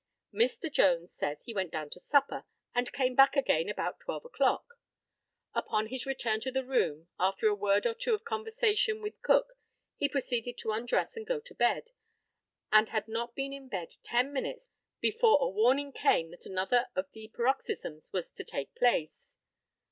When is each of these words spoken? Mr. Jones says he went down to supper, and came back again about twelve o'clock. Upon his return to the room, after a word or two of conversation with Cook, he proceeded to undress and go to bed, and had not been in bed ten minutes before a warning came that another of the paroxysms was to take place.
Mr. 0.33 0.71
Jones 0.71 1.13
says 1.13 1.43
he 1.43 1.53
went 1.53 1.71
down 1.71 1.87
to 1.91 1.99
supper, 1.99 2.43
and 2.73 2.91
came 2.91 3.13
back 3.13 3.35
again 3.35 3.69
about 3.69 3.99
twelve 3.99 4.25
o'clock. 4.25 4.79
Upon 5.53 5.89
his 5.89 6.07
return 6.07 6.39
to 6.39 6.49
the 6.49 6.65
room, 6.65 7.07
after 7.19 7.47
a 7.47 7.53
word 7.53 7.85
or 7.85 7.93
two 7.93 8.15
of 8.15 8.23
conversation 8.25 9.03
with 9.03 9.21
Cook, 9.21 9.53
he 9.97 10.09
proceeded 10.09 10.57
to 10.57 10.71
undress 10.71 11.15
and 11.15 11.27
go 11.27 11.39
to 11.41 11.53
bed, 11.53 11.91
and 12.71 12.89
had 12.89 13.07
not 13.07 13.35
been 13.35 13.53
in 13.53 13.67
bed 13.67 13.93
ten 14.01 14.33
minutes 14.33 14.69
before 15.01 15.37
a 15.39 15.47
warning 15.47 15.91
came 15.91 16.31
that 16.31 16.47
another 16.47 16.87
of 16.95 17.11
the 17.11 17.27
paroxysms 17.27 18.11
was 18.11 18.31
to 18.31 18.43
take 18.43 18.73
place. 18.73 19.35